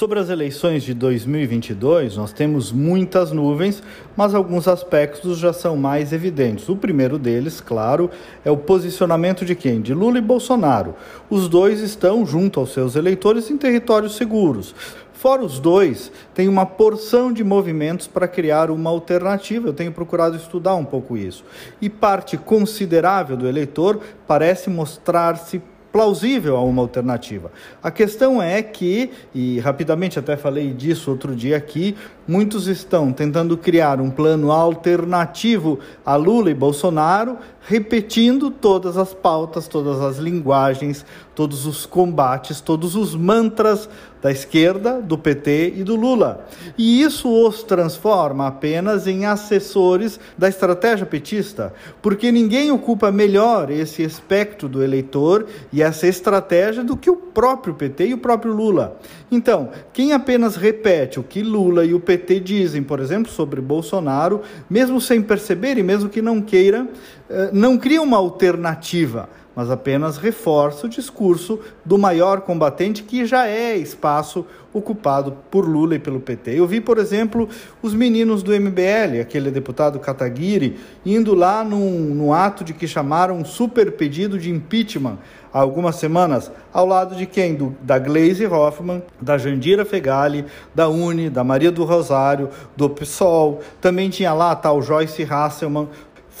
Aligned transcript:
Sobre 0.00 0.18
as 0.18 0.30
eleições 0.30 0.82
de 0.82 0.94
2022, 0.94 2.16
nós 2.16 2.32
temos 2.32 2.72
muitas 2.72 3.32
nuvens, 3.32 3.82
mas 4.16 4.34
alguns 4.34 4.66
aspectos 4.66 5.36
já 5.36 5.52
são 5.52 5.76
mais 5.76 6.10
evidentes. 6.10 6.70
O 6.70 6.76
primeiro 6.76 7.18
deles, 7.18 7.60
claro, 7.60 8.08
é 8.42 8.50
o 8.50 8.56
posicionamento 8.56 9.44
de 9.44 9.54
quem? 9.54 9.78
De 9.78 9.92
Lula 9.92 10.16
e 10.16 10.22
Bolsonaro. 10.22 10.94
Os 11.28 11.50
dois 11.50 11.80
estão, 11.80 12.24
junto 12.24 12.58
aos 12.58 12.72
seus 12.72 12.96
eleitores, 12.96 13.50
em 13.50 13.58
territórios 13.58 14.16
seguros. 14.16 14.74
Fora 15.12 15.44
os 15.44 15.60
dois, 15.60 16.10
tem 16.32 16.48
uma 16.48 16.64
porção 16.64 17.30
de 17.30 17.44
movimentos 17.44 18.06
para 18.06 18.26
criar 18.26 18.70
uma 18.70 18.88
alternativa. 18.88 19.68
Eu 19.68 19.74
tenho 19.74 19.92
procurado 19.92 20.34
estudar 20.34 20.76
um 20.76 20.84
pouco 20.86 21.14
isso. 21.14 21.44
E 21.78 21.90
parte 21.90 22.38
considerável 22.38 23.36
do 23.36 23.46
eleitor 23.46 24.00
parece 24.26 24.70
mostrar-se 24.70 25.60
plausível 25.92 26.56
a 26.56 26.62
uma 26.62 26.82
alternativa. 26.82 27.50
A 27.82 27.90
questão 27.90 28.40
é 28.40 28.62
que, 28.62 29.10
e 29.34 29.58
rapidamente 29.60 30.18
até 30.18 30.36
falei 30.36 30.72
disso 30.72 31.10
outro 31.10 31.34
dia 31.34 31.56
aqui, 31.56 31.96
muitos 32.26 32.66
estão 32.66 33.12
tentando 33.12 33.56
criar 33.56 34.00
um 34.00 34.10
plano 34.10 34.52
alternativo 34.52 35.80
a 36.04 36.14
Lula 36.16 36.50
e 36.50 36.54
Bolsonaro, 36.54 37.38
repetindo 37.62 38.50
todas 38.50 38.96
as 38.96 39.12
pautas, 39.12 39.66
todas 39.66 40.00
as 40.00 40.18
linguagens, 40.18 41.04
todos 41.34 41.66
os 41.66 41.86
combates, 41.86 42.60
todos 42.60 42.94
os 42.94 43.14
mantras 43.14 43.88
da 44.22 44.30
esquerda, 44.30 45.00
do 45.00 45.16
PT 45.16 45.74
e 45.76 45.84
do 45.84 45.96
Lula. 45.96 46.46
E 46.76 47.02
isso 47.02 47.28
os 47.28 47.62
transforma 47.62 48.46
apenas 48.46 49.06
em 49.06 49.26
assessores 49.26 50.20
da 50.36 50.48
estratégia 50.48 51.06
petista, 51.06 51.72
porque 52.02 52.30
ninguém 52.30 52.70
ocupa 52.70 53.10
melhor 53.10 53.70
esse 53.70 54.02
espectro 54.02 54.68
do 54.68 54.82
eleitor 54.82 55.46
e 55.72 55.82
essa 55.82 56.06
estratégia 56.06 56.84
do 56.84 56.96
que 56.96 57.10
o 57.10 57.16
próprio 57.16 57.74
PT 57.74 58.08
e 58.08 58.14
o 58.14 58.18
próprio 58.18 58.52
Lula. 58.52 58.98
Então, 59.30 59.70
quem 59.92 60.12
apenas 60.12 60.56
repete 60.56 61.18
o 61.18 61.22
que 61.22 61.42
Lula 61.42 61.84
e 61.84 61.94
o 61.94 62.00
PT 62.00 62.40
dizem, 62.40 62.82
por 62.82 63.00
exemplo, 63.00 63.30
sobre 63.30 63.60
Bolsonaro, 63.60 64.42
mesmo 64.68 65.00
sem 65.00 65.22
perceber 65.22 65.78
e 65.78 65.82
mesmo 65.82 66.08
que 66.08 66.20
não 66.20 66.40
queira, 66.40 66.86
eh, 67.28 67.50
não 67.52 67.78
cria 67.78 68.02
uma 68.02 68.16
alternativa 68.16 69.28
mas 69.60 69.70
apenas 69.70 70.16
reforça 70.16 70.86
o 70.86 70.88
discurso 70.88 71.60
do 71.84 71.98
maior 71.98 72.40
combatente 72.40 73.02
que 73.02 73.26
já 73.26 73.46
é 73.46 73.76
espaço 73.76 74.46
ocupado 74.72 75.36
por 75.50 75.68
Lula 75.68 75.96
e 75.96 75.98
pelo 75.98 76.18
PT. 76.18 76.58
Eu 76.58 76.66
vi, 76.66 76.80
por 76.80 76.96
exemplo, 76.96 77.46
os 77.82 77.92
meninos 77.92 78.42
do 78.42 78.58
MBL, 78.58 79.20
aquele 79.20 79.50
deputado 79.50 79.98
Kataguiri, 79.98 80.78
indo 81.04 81.34
lá 81.34 81.62
num, 81.62 82.14
num 82.14 82.32
ato 82.32 82.64
de 82.64 82.72
que 82.72 82.88
chamaram 82.88 83.36
um 83.36 83.44
super 83.44 83.92
pedido 83.92 84.38
de 84.38 84.50
impeachment 84.50 85.18
há 85.52 85.58
algumas 85.58 85.96
semanas, 85.96 86.50
ao 86.72 86.86
lado 86.86 87.14
de 87.16 87.26
quem? 87.26 87.54
Do, 87.54 87.76
da 87.82 87.98
Glaze 87.98 88.46
Hoffman, 88.46 89.02
da 89.20 89.36
Jandira 89.36 89.84
Fegali, 89.84 90.46
da 90.74 90.88
Uni, 90.88 91.28
da 91.28 91.42
Maria 91.42 91.70
do 91.70 91.84
Rosário, 91.84 92.48
do 92.76 92.88
PSOL, 92.88 93.60
também 93.80 94.08
tinha 94.08 94.32
lá 94.32 94.52
a 94.52 94.56
tal 94.56 94.80
Joyce 94.80 95.24
Hasselman, 95.24 95.88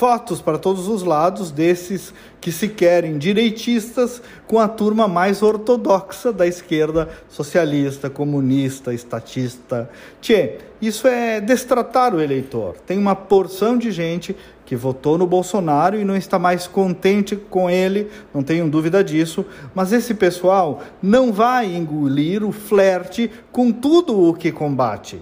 fotos 0.00 0.40
para 0.40 0.56
todos 0.56 0.88
os 0.88 1.02
lados 1.02 1.50
desses 1.50 2.14
que 2.40 2.50
se 2.50 2.68
querem 2.68 3.18
direitistas 3.18 4.22
com 4.46 4.58
a 4.58 4.66
turma 4.66 5.06
mais 5.06 5.42
ortodoxa 5.42 6.32
da 6.32 6.46
esquerda 6.46 7.06
socialista, 7.28 8.08
comunista, 8.08 8.94
estatista. 8.94 9.90
Tchê, 10.18 10.56
isso 10.80 11.06
é 11.06 11.38
destratar 11.38 12.14
o 12.14 12.20
eleitor. 12.22 12.76
Tem 12.86 12.96
uma 12.96 13.14
porção 13.14 13.76
de 13.76 13.90
gente 13.90 14.34
que 14.64 14.74
votou 14.74 15.18
no 15.18 15.26
Bolsonaro 15.26 16.00
e 16.00 16.04
não 16.04 16.16
está 16.16 16.38
mais 16.38 16.66
contente 16.66 17.36
com 17.36 17.68
ele, 17.68 18.08
não 18.32 18.42
tenho 18.42 18.70
dúvida 18.70 19.04
disso, 19.04 19.44
mas 19.74 19.92
esse 19.92 20.14
pessoal 20.14 20.80
não 21.02 21.30
vai 21.30 21.66
engolir 21.76 22.42
o 22.42 22.52
flerte 22.52 23.30
com 23.52 23.70
tudo 23.70 24.18
o 24.18 24.32
que 24.32 24.50
combate 24.50 25.20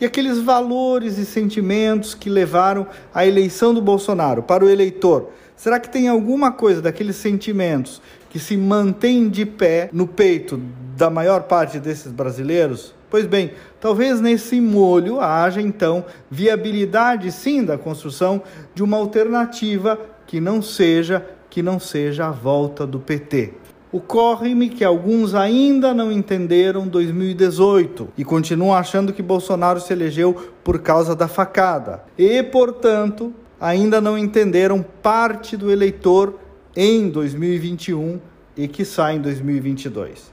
e 0.00 0.04
aqueles 0.04 0.38
valores 0.38 1.18
e 1.18 1.24
sentimentos 1.24 2.14
que 2.14 2.30
levaram 2.30 2.86
à 3.12 3.26
eleição 3.26 3.74
do 3.74 3.82
Bolsonaro 3.82 4.42
para 4.42 4.64
o 4.64 4.70
eleitor. 4.70 5.30
Será 5.56 5.80
que 5.80 5.90
tem 5.90 6.08
alguma 6.08 6.52
coisa 6.52 6.80
daqueles 6.80 7.16
sentimentos 7.16 8.00
que 8.30 8.38
se 8.38 8.56
mantém 8.56 9.28
de 9.28 9.44
pé 9.44 9.90
no 9.92 10.06
peito 10.06 10.60
da 10.96 11.10
maior 11.10 11.42
parte 11.44 11.80
desses 11.80 12.12
brasileiros? 12.12 12.94
Pois 13.10 13.26
bem, 13.26 13.52
talvez 13.80 14.20
nesse 14.20 14.60
molho 14.60 15.20
haja 15.20 15.60
então 15.60 16.04
viabilidade 16.30 17.32
sim 17.32 17.64
da 17.64 17.78
construção 17.78 18.42
de 18.74 18.82
uma 18.82 18.98
alternativa 18.98 19.98
que 20.26 20.40
não 20.40 20.60
seja 20.62 21.26
que 21.50 21.62
não 21.62 21.80
seja 21.80 22.26
a 22.26 22.30
volta 22.30 22.86
do 22.86 23.00
PT. 23.00 23.54
Ocorre-me 23.90 24.68
que 24.68 24.84
alguns 24.84 25.34
ainda 25.34 25.94
não 25.94 26.12
entenderam 26.12 26.86
2018 26.86 28.08
e 28.18 28.24
continuam 28.24 28.74
achando 28.74 29.14
que 29.14 29.22
Bolsonaro 29.22 29.80
se 29.80 29.92
elegeu 29.94 30.52
por 30.62 30.80
causa 30.80 31.16
da 31.16 31.26
facada 31.26 32.04
e, 32.18 32.42
portanto, 32.42 33.32
ainda 33.58 33.98
não 33.98 34.18
entenderam 34.18 34.84
parte 35.02 35.56
do 35.56 35.70
eleitor 35.70 36.38
em 36.76 37.08
2021 37.08 38.20
e 38.54 38.68
que 38.68 38.84
sai 38.84 39.16
em 39.16 39.20
2022. 39.20 40.32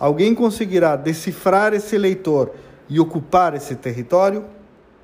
Alguém 0.00 0.34
conseguirá 0.34 0.96
decifrar 0.96 1.74
esse 1.74 1.94
eleitor 1.94 2.52
e 2.88 2.98
ocupar 2.98 3.54
esse 3.54 3.74
território? 3.74 4.44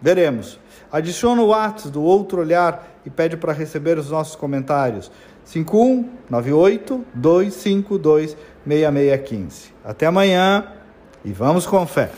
Veremos. 0.00 0.58
Adiciona 0.90 1.42
o 1.42 1.48
WhatsApp 1.48 1.90
do 1.90 2.02
Outro 2.02 2.40
Olhar 2.40 2.98
e 3.04 3.10
pede 3.10 3.36
para 3.36 3.52
receber 3.52 3.98
os 3.98 4.10
nossos 4.10 4.34
comentários. 4.34 5.10
5198 5.48 7.04
252 7.14 8.36
6615. 8.66 9.72
Até 9.84 10.06
amanhã 10.06 10.66
e 11.24 11.32
vamos 11.32 11.66
com 11.66 11.86
fé. 11.86 12.10